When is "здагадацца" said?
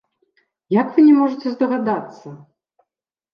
1.57-2.27